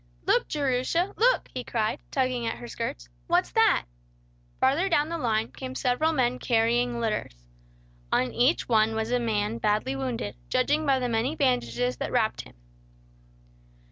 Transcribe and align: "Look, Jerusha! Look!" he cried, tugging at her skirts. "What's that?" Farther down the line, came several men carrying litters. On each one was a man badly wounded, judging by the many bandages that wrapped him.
"Look, 0.25 0.47
Jerusha! 0.47 1.13
Look!" 1.15 1.47
he 1.53 1.63
cried, 1.63 1.99
tugging 2.09 2.47
at 2.47 2.57
her 2.57 2.67
skirts. 2.67 3.07
"What's 3.27 3.51
that?" 3.51 3.85
Farther 4.59 4.89
down 4.89 5.09
the 5.09 5.17
line, 5.19 5.51
came 5.51 5.75
several 5.75 6.11
men 6.11 6.39
carrying 6.39 6.99
litters. 6.99 7.43
On 8.11 8.33
each 8.33 8.67
one 8.67 8.95
was 8.95 9.11
a 9.11 9.19
man 9.19 9.59
badly 9.59 9.95
wounded, 9.95 10.37
judging 10.49 10.87
by 10.87 10.97
the 10.97 11.07
many 11.07 11.35
bandages 11.35 11.97
that 11.97 12.11
wrapped 12.11 12.41
him. 12.41 12.55